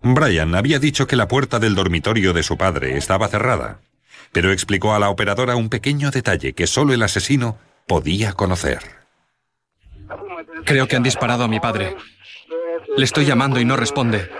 Brian 0.06 0.54
había 0.54 0.78
dicho 0.78 1.06
que 1.06 1.16
la 1.16 1.28
puerta 1.28 1.58
del 1.58 1.74
dormitorio 1.74 2.34
de 2.34 2.42
su 2.42 2.58
padre 2.58 2.98
estaba 2.98 3.26
cerrada, 3.26 3.80
pero 4.32 4.52
explicó 4.52 4.94
a 4.94 4.98
la 4.98 5.08
operadora 5.08 5.56
un 5.56 5.70
pequeño 5.70 6.10
detalle 6.10 6.52
que 6.52 6.66
solo 6.66 6.92
el 6.92 7.02
asesino 7.02 7.56
podía 7.86 8.34
conocer. 8.34 8.80
Creo 10.66 10.88
que 10.88 10.96
han 10.96 11.02
disparado 11.02 11.44
a 11.44 11.48
mi 11.48 11.58
padre. 11.58 11.96
Le 12.98 13.04
estoy 13.04 13.24
llamando 13.24 13.60
y 13.60 13.64
no 13.64 13.76
responde. 13.76 14.30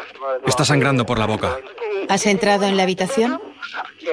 Está 0.47 0.67
sangrando 0.67 1.07
por 1.07 1.19
la 1.19 1.27
boca. 1.27 1.57
¿Has 2.11 2.27
entrado 2.27 2.67
en 2.67 2.77
la 2.77 2.83
habitación? 2.83 3.41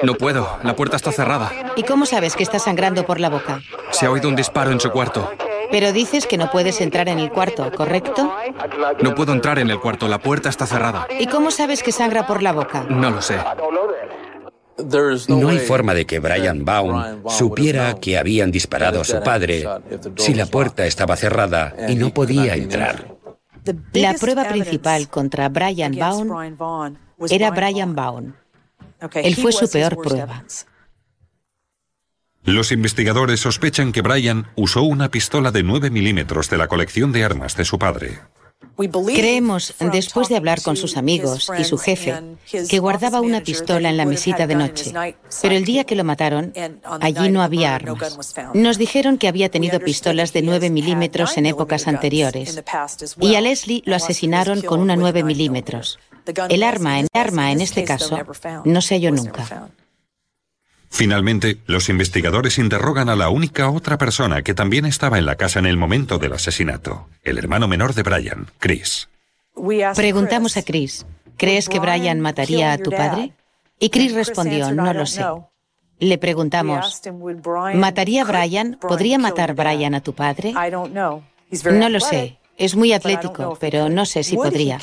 No 0.02 0.14
puedo, 0.14 0.58
la 0.62 0.74
puerta 0.74 0.96
está 0.96 1.12
cerrada. 1.12 1.52
¿Y 1.76 1.82
cómo 1.82 2.06
sabes 2.06 2.34
que 2.34 2.42
está 2.42 2.58
sangrando 2.60 3.04
por 3.04 3.20
la 3.20 3.28
boca? 3.28 3.60
Se 3.90 4.06
ha 4.06 4.10
oído 4.10 4.30
un 4.30 4.36
disparo 4.36 4.70
en 4.70 4.80
su 4.80 4.90
cuarto. 4.90 5.30
Pero 5.72 5.92
dices 5.92 6.26
que 6.26 6.36
no 6.36 6.50
puedes 6.50 6.80
entrar 6.80 7.08
en 7.08 7.18
el 7.18 7.32
cuarto, 7.32 7.72
¿correcto? 7.72 8.32
No 9.02 9.14
puedo 9.14 9.32
entrar 9.32 9.58
en 9.58 9.70
el 9.70 9.80
cuarto, 9.80 10.06
la 10.06 10.18
puerta 10.18 10.50
está 10.50 10.66
cerrada. 10.66 11.08
¿Y 11.18 11.26
cómo 11.26 11.50
sabes 11.50 11.82
que 11.82 11.90
sangra 11.90 12.26
por 12.26 12.42
la 12.42 12.52
boca? 12.52 12.84
No 12.88 13.10
lo 13.10 13.22
sé. 13.22 13.38
No 15.28 15.48
hay 15.48 15.58
forma 15.58 15.94
de 15.94 16.04
que 16.06 16.18
Brian 16.18 16.64
Baum 16.64 17.22
supiera 17.28 17.94
que 17.94 18.18
habían 18.18 18.50
disparado 18.50 19.00
a 19.00 19.04
su 19.04 19.20
padre 19.22 19.66
si 20.16 20.34
la 20.34 20.46
puerta 20.46 20.84
estaba 20.86 21.16
cerrada 21.16 21.74
y 21.88 21.96
no 21.96 22.12
podía 22.12 22.54
entrar. 22.54 23.16
La 23.94 24.14
prueba 24.14 24.44
principal 24.44 25.08
contra 25.08 25.48
Brian 25.48 25.96
Baum 25.96 26.66
era 27.30 27.50
Brian 27.50 27.94
Baum. 27.94 28.34
Él 29.14 29.36
fue 29.36 29.52
su 29.52 29.70
peor 29.70 29.96
prueba. 29.96 30.44
Los 32.44 32.72
investigadores 32.72 33.40
sospechan 33.40 33.92
que 33.92 34.02
Brian 34.02 34.48
usó 34.56 34.82
una 34.82 35.10
pistola 35.10 35.52
de 35.52 35.62
9 35.62 35.90
milímetros 35.90 36.50
de 36.50 36.58
la 36.58 36.66
colección 36.66 37.12
de 37.12 37.24
armas 37.24 37.56
de 37.56 37.64
su 37.64 37.78
padre. 37.78 38.18
Creemos, 39.14 39.74
después 39.92 40.28
de 40.28 40.36
hablar 40.36 40.60
con 40.62 40.76
sus 40.76 40.96
amigos 40.96 41.50
y 41.56 41.64
su 41.64 41.78
jefe, 41.78 42.20
que 42.68 42.78
guardaba 42.78 43.20
una 43.20 43.42
pistola 43.42 43.90
en 43.90 43.96
la 43.96 44.06
mesita 44.06 44.46
de 44.46 44.54
noche, 44.56 44.92
pero 45.40 45.54
el 45.54 45.64
día 45.64 45.84
que 45.84 45.94
lo 45.94 46.04
mataron, 46.04 46.52
allí 47.00 47.30
no 47.30 47.42
había 47.42 47.74
armas. 47.74 48.34
Nos 48.54 48.78
dijeron 48.78 49.18
que 49.18 49.28
había 49.28 49.50
tenido 49.50 49.78
pistolas 49.78 50.32
de 50.32 50.42
9 50.42 50.70
milímetros 50.70 51.36
en 51.36 51.46
épocas 51.46 51.86
anteriores, 51.86 52.62
y 53.20 53.34
a 53.34 53.40
Leslie 53.40 53.82
lo 53.84 53.94
asesinaron 53.94 54.62
con 54.62 54.80
una 54.80 54.96
9 54.96 55.22
milímetros. 55.22 55.98
El 56.48 56.62
arma 56.62 56.98
en 56.98 57.08
arma 57.12 57.52
en 57.52 57.60
este 57.60 57.84
caso 57.84 58.18
no 58.64 58.80
se 58.80 58.94
halló 58.94 59.10
nunca. 59.10 59.68
Finalmente, 60.92 61.56
los 61.66 61.88
investigadores 61.88 62.58
interrogan 62.58 63.08
a 63.08 63.16
la 63.16 63.30
única 63.30 63.70
otra 63.70 63.96
persona 63.96 64.42
que 64.42 64.52
también 64.52 64.84
estaba 64.84 65.18
en 65.18 65.24
la 65.24 65.36
casa 65.36 65.58
en 65.58 65.64
el 65.64 65.78
momento 65.78 66.18
del 66.18 66.34
asesinato, 66.34 67.08
el 67.22 67.38
hermano 67.38 67.66
menor 67.66 67.94
de 67.94 68.02
Brian, 68.02 68.50
Chris. 68.58 69.08
Preguntamos 69.96 70.58
a 70.58 70.62
Chris, 70.62 71.06
¿crees 71.38 71.70
que 71.70 71.78
Brian 71.78 72.20
mataría 72.20 72.74
a 72.74 72.78
tu 72.78 72.90
padre? 72.90 73.32
Y 73.78 73.88
Chris 73.88 74.12
respondió, 74.12 74.70
no 74.70 74.92
lo 74.92 75.06
sé. 75.06 75.24
Le 75.98 76.18
preguntamos, 76.18 77.00
¿mataría 77.74 78.24
Brian? 78.24 78.76
¿Podría 78.78 79.18
matar 79.18 79.54
Brian 79.54 79.94
a 79.94 80.02
tu 80.02 80.12
padre? 80.12 80.52
No 80.52 81.88
lo 81.88 82.00
sé. 82.00 82.38
Es 82.58 82.76
muy 82.76 82.92
atlético, 82.92 83.56
pero 83.60 83.88
no 83.88 84.04
sé 84.04 84.22
si 84.22 84.36
podría. 84.36 84.78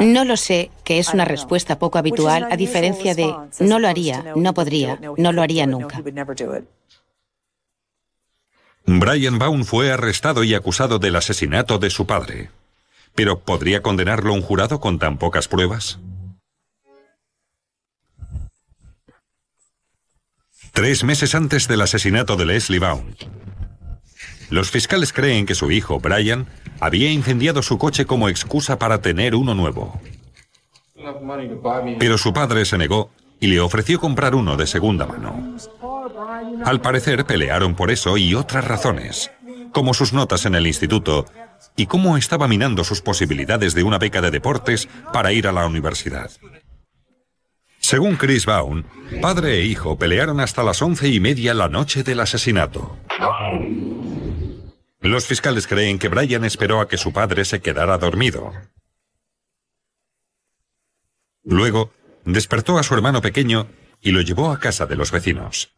No 0.00 0.24
lo 0.24 0.36
sé, 0.36 0.70
que 0.84 0.98
es 0.98 1.12
una 1.12 1.24
respuesta 1.24 1.78
poco 1.78 1.98
habitual, 1.98 2.48
a 2.50 2.56
diferencia 2.56 3.14
de 3.14 3.34
no 3.60 3.78
lo 3.78 3.88
haría, 3.88 4.32
no 4.34 4.54
podría, 4.54 4.98
no 5.16 5.32
lo 5.32 5.42
haría 5.42 5.66
nunca. 5.66 6.02
Brian 8.84 9.38
Baum 9.38 9.64
fue 9.64 9.92
arrestado 9.92 10.42
y 10.42 10.54
acusado 10.54 10.98
del 10.98 11.16
asesinato 11.16 11.78
de 11.78 11.90
su 11.90 12.06
padre. 12.06 12.50
¿Pero 13.14 13.40
podría 13.40 13.82
condenarlo 13.82 14.32
un 14.32 14.42
jurado 14.42 14.80
con 14.80 14.98
tan 14.98 15.18
pocas 15.18 15.46
pruebas? 15.46 15.98
Tres 20.72 21.04
meses 21.04 21.34
antes 21.34 21.68
del 21.68 21.82
asesinato 21.82 22.36
de 22.36 22.46
Leslie 22.46 22.78
Baum, 22.78 23.14
los 24.52 24.70
fiscales 24.70 25.12
creen 25.12 25.46
que 25.46 25.54
su 25.54 25.70
hijo, 25.70 25.98
Brian, 25.98 26.46
había 26.78 27.10
incendiado 27.10 27.62
su 27.62 27.78
coche 27.78 28.04
como 28.04 28.28
excusa 28.28 28.78
para 28.78 29.00
tener 29.00 29.34
uno 29.34 29.54
nuevo. 29.54 29.98
Pero 31.98 32.18
su 32.18 32.32
padre 32.34 32.66
se 32.66 32.76
negó 32.76 33.10
y 33.40 33.46
le 33.46 33.60
ofreció 33.60 33.98
comprar 33.98 34.34
uno 34.34 34.56
de 34.56 34.66
segunda 34.66 35.06
mano. 35.06 35.56
Al 36.66 36.82
parecer 36.82 37.24
pelearon 37.24 37.74
por 37.74 37.90
eso 37.90 38.18
y 38.18 38.34
otras 38.34 38.66
razones, 38.66 39.30
como 39.72 39.94
sus 39.94 40.12
notas 40.12 40.44
en 40.44 40.54
el 40.54 40.66
instituto 40.66 41.24
y 41.74 41.86
cómo 41.86 42.18
estaba 42.18 42.46
minando 42.46 42.84
sus 42.84 43.00
posibilidades 43.00 43.74
de 43.74 43.82
una 43.84 43.98
beca 43.98 44.20
de 44.20 44.30
deportes 44.30 44.86
para 45.14 45.32
ir 45.32 45.48
a 45.48 45.52
la 45.52 45.66
universidad. 45.66 46.30
Según 47.78 48.16
Chris 48.16 48.46
Baum, 48.46 48.84
padre 49.20 49.60
e 49.60 49.64
hijo 49.64 49.98
pelearon 49.98 50.40
hasta 50.40 50.62
las 50.62 50.82
once 50.82 51.08
y 51.08 51.20
media 51.20 51.54
la 51.54 51.68
noche 51.68 52.04
del 52.04 52.20
asesinato. 52.20 52.96
Los 55.02 55.26
fiscales 55.26 55.66
creen 55.66 55.98
que 55.98 56.08
Brian 56.08 56.44
esperó 56.44 56.80
a 56.80 56.88
que 56.88 56.96
su 56.96 57.12
padre 57.12 57.44
se 57.44 57.60
quedara 57.60 57.98
dormido. 57.98 58.52
Luego, 61.42 61.92
despertó 62.24 62.78
a 62.78 62.84
su 62.84 62.94
hermano 62.94 63.20
pequeño 63.20 63.66
y 64.00 64.12
lo 64.12 64.20
llevó 64.20 64.52
a 64.52 64.60
casa 64.60 64.86
de 64.86 64.94
los 64.94 65.10
vecinos. 65.10 65.74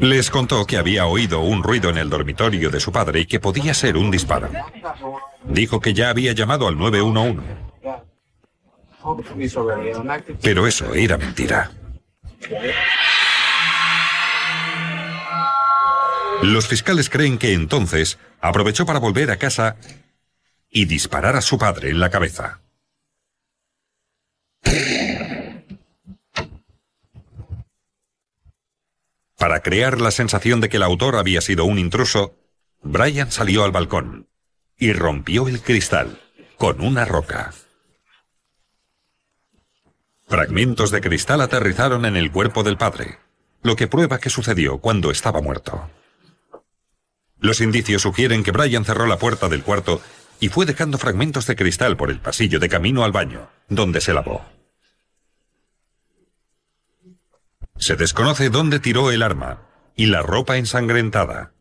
Les 0.00 0.30
contó 0.30 0.64
que 0.64 0.78
había 0.78 1.04
oído 1.04 1.40
un 1.40 1.62
ruido 1.62 1.90
en 1.90 1.98
el 1.98 2.08
dormitorio 2.08 2.70
de 2.70 2.80
su 2.80 2.92
padre 2.92 3.20
y 3.20 3.26
que 3.26 3.40
podía 3.40 3.74
ser 3.74 3.98
un 3.98 4.10
disparo. 4.10 4.48
Dijo 5.44 5.80
que 5.80 5.92
ya 5.92 6.08
había 6.08 6.32
llamado 6.32 6.66
al 6.66 6.78
911. 6.78 7.42
Pero 10.40 10.66
eso 10.66 10.94
era 10.94 11.18
mentira. 11.18 11.70
Los 16.42 16.68
fiscales 16.68 17.08
creen 17.08 17.38
que 17.38 17.52
entonces 17.52 18.18
aprovechó 18.40 18.86
para 18.86 18.98
volver 18.98 19.30
a 19.30 19.38
casa 19.38 19.76
y 20.70 20.84
disparar 20.86 21.36
a 21.36 21.40
su 21.40 21.58
padre 21.58 21.90
en 21.90 22.00
la 22.00 22.10
cabeza. 22.10 22.60
Para 29.38 29.60
crear 29.60 30.00
la 30.00 30.10
sensación 30.10 30.60
de 30.60 30.68
que 30.68 30.78
el 30.78 30.82
autor 30.82 31.16
había 31.16 31.40
sido 31.40 31.64
un 31.64 31.78
intruso, 31.78 32.34
Brian 32.82 33.30
salió 33.30 33.64
al 33.64 33.72
balcón 33.72 34.28
y 34.78 34.92
rompió 34.92 35.48
el 35.48 35.60
cristal 35.60 36.20
con 36.56 36.80
una 36.80 37.04
roca. 37.04 37.52
Fragmentos 40.26 40.90
de 40.90 41.00
cristal 41.00 41.40
aterrizaron 41.40 42.06
en 42.06 42.16
el 42.16 42.32
cuerpo 42.32 42.62
del 42.62 42.78
padre, 42.78 43.18
lo 43.62 43.76
que 43.76 43.86
prueba 43.86 44.18
que 44.18 44.30
sucedió 44.30 44.78
cuando 44.78 45.10
estaba 45.10 45.42
muerto. 45.42 45.90
Los 47.44 47.60
indicios 47.60 48.00
sugieren 48.00 48.42
que 48.42 48.52
Brian 48.52 48.86
cerró 48.86 49.04
la 49.04 49.18
puerta 49.18 49.50
del 49.50 49.62
cuarto 49.62 50.00
y 50.40 50.48
fue 50.48 50.64
dejando 50.64 50.96
fragmentos 50.96 51.46
de 51.46 51.56
cristal 51.56 51.94
por 51.94 52.10
el 52.10 52.18
pasillo 52.18 52.58
de 52.58 52.70
camino 52.70 53.04
al 53.04 53.12
baño, 53.12 53.50
donde 53.68 54.00
se 54.00 54.14
lavó. 54.14 54.46
Se 57.76 57.96
desconoce 57.96 58.48
dónde 58.48 58.80
tiró 58.80 59.10
el 59.10 59.22
arma 59.22 59.60
y 59.94 60.06
la 60.06 60.22
ropa 60.22 60.56
ensangrentada. 60.56 61.52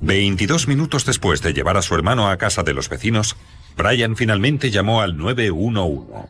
22 0.00 0.66
minutos 0.66 1.06
después 1.06 1.42
de 1.42 1.52
llevar 1.52 1.76
a 1.76 1.82
su 1.82 1.94
hermano 1.94 2.28
a 2.28 2.38
casa 2.38 2.64
de 2.64 2.74
los 2.74 2.88
vecinos, 2.88 3.36
Brian 3.76 4.16
finalmente 4.16 4.72
llamó 4.72 5.00
al 5.00 5.16
911. 5.16 6.28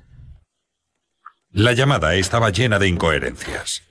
La 1.52 1.72
llamada 1.72 2.16
estaba 2.16 2.50
llena 2.50 2.78
de 2.78 2.88
incoherencias. 2.88 3.87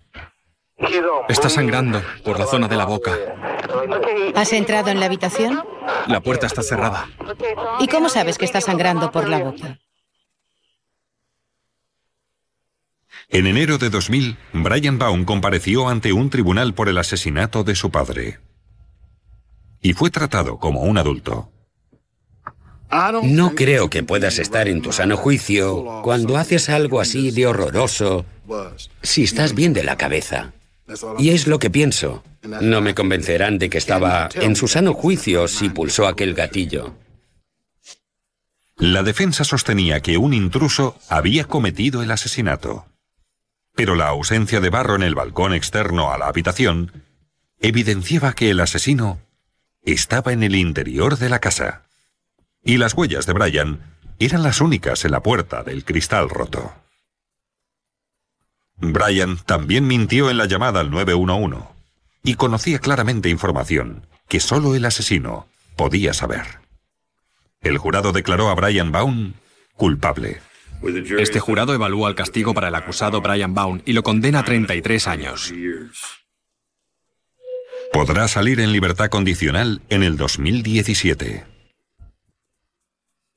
Está 1.27 1.49
sangrando 1.49 2.01
por 2.23 2.39
la 2.39 2.45
zona 2.45 2.67
de 2.67 2.75
la 2.75 2.85
boca. 2.85 3.11
¿Has 4.35 4.53
entrado 4.53 4.89
en 4.89 4.99
la 4.99 5.07
habitación? 5.07 5.63
La 6.07 6.21
puerta 6.21 6.45
está 6.45 6.61
cerrada. 6.61 7.09
¿Y 7.79 7.87
cómo 7.87 8.09
sabes 8.09 8.37
que 8.37 8.45
está 8.45 8.61
sangrando 8.61 9.11
por 9.11 9.27
la 9.27 9.39
boca? 9.39 9.79
En 13.29 13.45
enero 13.45 13.77
de 13.77 13.89
2000, 13.89 14.37
Brian 14.53 14.99
Baum 14.99 15.25
compareció 15.25 15.89
ante 15.89 16.13
un 16.13 16.29
tribunal 16.29 16.73
por 16.73 16.87
el 16.87 16.97
asesinato 16.97 17.63
de 17.63 17.75
su 17.75 17.91
padre. 17.91 18.39
Y 19.81 19.93
fue 19.93 20.09
tratado 20.09 20.59
como 20.59 20.81
un 20.81 20.97
adulto. 20.97 21.51
No 23.23 23.53
creo 23.53 23.89
que 23.89 24.03
puedas 24.03 24.39
estar 24.39 24.69
en 24.69 24.81
tu 24.81 24.93
sano 24.93 25.17
juicio 25.17 26.01
cuando 26.03 26.37
haces 26.37 26.69
algo 26.69 27.01
así 27.01 27.31
de 27.31 27.47
horroroso 27.47 28.25
si 29.01 29.23
estás 29.23 29.53
bien 29.53 29.73
de 29.73 29.83
la 29.83 29.97
cabeza. 29.97 30.53
Y 31.19 31.29
es 31.29 31.47
lo 31.47 31.59
que 31.59 31.69
pienso. 31.69 32.23
No 32.43 32.81
me 32.81 32.95
convencerán 32.95 33.57
de 33.59 33.69
que 33.69 33.77
estaba 33.77 34.29
en 34.35 34.55
su 34.55 34.67
sano 34.67 34.93
juicio 34.93 35.47
si 35.47 35.69
pulsó 35.69 36.07
aquel 36.07 36.33
gatillo. 36.33 36.95
La 38.77 39.03
defensa 39.03 39.43
sostenía 39.43 40.01
que 40.01 40.17
un 40.17 40.33
intruso 40.33 40.97
había 41.09 41.45
cometido 41.45 42.03
el 42.03 42.11
asesinato. 42.11 42.85
Pero 43.75 43.95
la 43.95 44.07
ausencia 44.07 44.59
de 44.59 44.69
barro 44.69 44.95
en 44.95 45.03
el 45.03 45.15
balcón 45.15 45.53
externo 45.53 46.11
a 46.11 46.17
la 46.17 46.27
habitación 46.27 46.91
evidenciaba 47.59 48.33
que 48.33 48.49
el 48.51 48.59
asesino 48.59 49.19
estaba 49.83 50.31
en 50.31 50.43
el 50.43 50.55
interior 50.55 51.17
de 51.17 51.29
la 51.29 51.39
casa. 51.39 51.83
Y 52.63 52.77
las 52.77 52.93
huellas 52.93 53.25
de 53.25 53.33
Brian 53.33 53.95
eran 54.19 54.43
las 54.43 54.61
únicas 54.61 55.05
en 55.05 55.11
la 55.11 55.23
puerta 55.23 55.63
del 55.63 55.83
cristal 55.83 56.29
roto. 56.29 56.73
Brian 58.77 59.37
también 59.45 59.87
mintió 59.87 60.29
en 60.29 60.37
la 60.37 60.45
llamada 60.45 60.79
al 60.79 60.91
911 60.91 61.57
y 62.23 62.35
conocía 62.35 62.79
claramente 62.79 63.29
información 63.29 64.05
que 64.27 64.39
solo 64.39 64.75
el 64.75 64.85
asesino 64.85 65.47
podía 65.75 66.13
saber. 66.13 66.45
El 67.61 67.77
jurado 67.77 68.11
declaró 68.11 68.49
a 68.49 68.55
Brian 68.55 68.91
Baum 68.91 69.33
culpable. 69.75 70.41
Este 71.17 71.39
jurado 71.39 71.73
evalúa 71.73 72.09
el 72.09 72.15
castigo 72.15 72.53
para 72.53 72.67
el 72.67 72.75
acusado 72.75 73.21
Brian 73.21 73.53
Baum 73.53 73.81
y 73.85 73.93
lo 73.93 74.03
condena 74.03 74.39
a 74.39 74.45
33 74.45 75.07
años. 75.07 75.53
Podrá 77.91 78.27
salir 78.27 78.59
en 78.59 78.71
libertad 78.71 79.09
condicional 79.09 79.81
en 79.89 80.03
el 80.03 80.17
2017. 80.17 81.56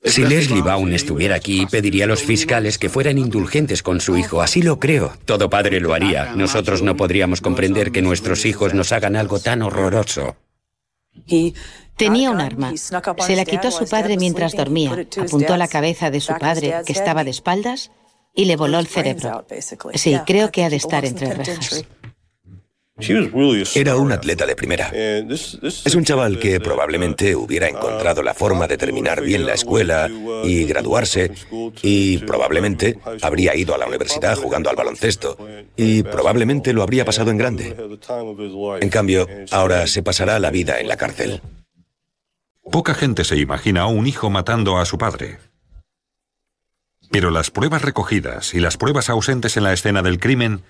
Si 0.03 0.23
Leslie 0.23 0.63
Baum 0.63 0.91
estuviera 0.93 1.35
aquí, 1.35 1.67
pediría 1.67 2.05
a 2.05 2.07
los 2.07 2.23
fiscales 2.23 2.79
que 2.79 2.89
fueran 2.89 3.19
indulgentes 3.19 3.83
con 3.83 4.01
su 4.01 4.17
hijo. 4.17 4.41
Así 4.41 4.63
lo 4.63 4.79
creo. 4.79 5.13
Todo 5.25 5.49
padre 5.49 5.79
lo 5.79 5.93
haría. 5.93 6.33
Nosotros 6.35 6.81
no 6.81 6.97
podríamos 6.97 7.39
comprender 7.39 7.91
que 7.91 8.01
nuestros 8.01 8.45
hijos 8.45 8.73
nos 8.73 8.91
hagan 8.91 9.15
algo 9.15 9.39
tan 9.39 9.61
horroroso. 9.61 10.35
Tenía 11.95 12.31
un 12.31 12.41
arma. 12.41 12.73
Se 12.75 13.35
la 13.35 13.45
quitó 13.45 13.67
a 13.67 13.71
su 13.71 13.87
padre 13.87 14.17
mientras 14.17 14.53
dormía, 14.53 15.05
apuntó 15.17 15.53
a 15.53 15.57
la 15.57 15.67
cabeza 15.67 16.09
de 16.09 16.19
su 16.19 16.33
padre, 16.33 16.73
que 16.85 16.93
estaba 16.93 17.23
de 17.23 17.29
espaldas, 17.29 17.91
y 18.33 18.45
le 18.45 18.55
voló 18.55 18.79
el 18.79 18.87
cerebro. 18.87 19.45
Sí, 19.93 20.17
creo 20.25 20.51
que 20.51 20.63
ha 20.63 20.69
de 20.69 20.77
estar 20.77 21.05
entre 21.05 21.33
rejas. 21.33 21.85
Era 23.75 23.95
un 23.95 24.11
atleta 24.11 24.45
de 24.45 24.55
primera. 24.55 24.91
Es 24.91 25.95
un 25.95 26.03
chaval 26.03 26.39
que 26.39 26.59
probablemente 26.59 27.35
hubiera 27.35 27.67
encontrado 27.67 28.23
la 28.23 28.33
forma 28.33 28.67
de 28.67 28.77
terminar 28.77 29.21
bien 29.21 29.45
la 29.45 29.53
escuela 29.53 30.09
y 30.43 30.65
graduarse 30.65 31.31
y 31.81 32.19
probablemente 32.19 32.99
habría 33.21 33.55
ido 33.55 33.75
a 33.75 33.77
la 33.77 33.87
universidad 33.87 34.37
jugando 34.37 34.69
al 34.69 34.75
baloncesto 34.75 35.37
y 35.75 36.03
probablemente 36.03 36.73
lo 36.73 36.83
habría 36.83 37.05
pasado 37.05 37.31
en 37.31 37.37
grande. 37.37 37.75
En 38.79 38.89
cambio, 38.89 39.27
ahora 39.51 39.87
se 39.87 40.03
pasará 40.03 40.39
la 40.39 40.51
vida 40.51 40.79
en 40.79 40.87
la 40.87 40.97
cárcel. 40.97 41.41
Poca 42.71 42.93
gente 42.93 43.23
se 43.23 43.37
imagina 43.37 43.81
a 43.81 43.87
un 43.87 44.07
hijo 44.07 44.29
matando 44.29 44.77
a 44.77 44.85
su 44.85 44.97
padre. 44.97 45.39
Pero 47.11 47.29
las 47.29 47.51
pruebas 47.51 47.81
recogidas 47.81 48.53
y 48.53 48.59
las 48.59 48.77
pruebas 48.77 49.09
ausentes 49.09 49.57
en 49.57 49.63
la 49.63 49.73
escena 49.73 50.01
del 50.01 50.19
crimen 50.19 50.63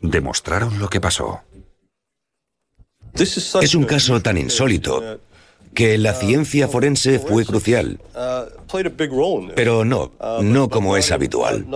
demostraron 0.00 0.78
lo 0.78 0.88
que 0.88 1.00
pasó. 1.00 1.42
Es 3.14 3.74
un 3.74 3.84
caso 3.84 4.20
tan 4.20 4.38
insólito 4.38 5.20
que 5.74 5.96
la 5.98 6.12
ciencia 6.14 6.68
forense 6.68 7.18
fue 7.18 7.44
crucial. 7.44 7.98
Pero 9.54 9.84
no, 9.84 10.12
no 10.42 10.68
como 10.68 10.96
es 10.96 11.10
habitual. 11.12 11.66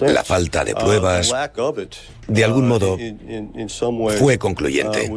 La 0.00 0.24
falta 0.24 0.64
de 0.64 0.74
pruebas, 0.74 1.32
de 2.28 2.44
algún 2.44 2.68
modo, 2.68 2.98
fue 4.18 4.38
concluyente. 4.38 5.10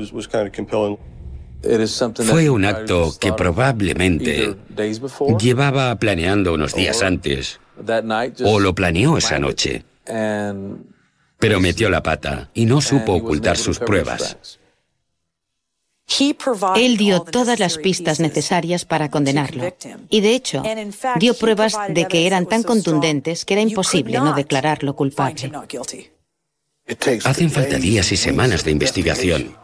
Fue 2.23 2.49
un 2.49 2.65
acto 2.65 3.13
que 3.19 3.33
probablemente 3.33 4.55
llevaba 5.39 5.95
planeando 5.95 6.53
unos 6.53 6.73
días 6.75 7.01
antes, 7.01 7.59
o 8.43 8.59
lo 8.59 8.75
planeó 8.75 9.17
esa 9.17 9.39
noche, 9.39 9.83
pero 11.39 11.59
metió 11.59 11.89
la 11.89 12.03
pata 12.03 12.49
y 12.53 12.65
no 12.65 12.81
supo 12.81 13.13
ocultar 13.13 13.57
sus 13.57 13.79
pruebas. 13.79 14.37
Él 16.77 16.97
dio 16.97 17.21
todas 17.21 17.59
las 17.59 17.77
pistas 17.77 18.19
necesarias 18.19 18.85
para 18.85 19.11
condenarlo. 19.11 19.75
Y 20.09 20.21
de 20.21 20.35
hecho, 20.35 20.63
dio 21.19 21.33
pruebas 21.33 21.75
de 21.89 22.07
que 22.07 22.25
eran 22.25 22.45
tan 22.45 22.63
contundentes 22.63 23.43
que 23.45 23.55
era 23.55 23.61
imposible 23.61 24.17
no 24.19 24.33
declararlo 24.33 24.95
culpable. 24.95 25.51
Hacen 27.25 27.51
falta 27.51 27.77
días 27.77 28.11
y 28.11 28.17
semanas 28.17 28.63
de 28.63 28.71
investigación. 28.71 29.57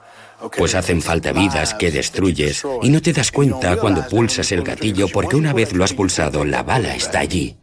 Pues 0.58 0.76
hacen 0.76 1.02
falta 1.02 1.32
vidas 1.32 1.74
que 1.74 1.90
destruyes 1.90 2.64
y 2.82 2.90
no 2.90 3.02
te 3.02 3.14
das 3.14 3.32
cuenta 3.32 3.78
cuando 3.78 4.06
pulsas 4.08 4.52
el 4.52 4.64
gatillo 4.64 5.08
porque 5.08 5.38
una 5.38 5.54
vez 5.54 5.72
lo 5.72 5.86
has 5.86 5.94
pulsado, 5.94 6.44
la 6.44 6.64
bala 6.64 6.94
está 6.96 7.20
allí. 7.20 7.56